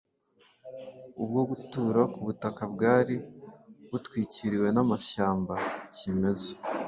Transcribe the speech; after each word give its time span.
bwo 1.29 1.43
gutura 1.49 2.01
ku 2.13 2.19
butaka 2.27 2.63
bwari 2.73 3.15
butwikiriwe 3.89 4.67
n’amashyamba 4.75 5.53
kimeza, 5.95 6.51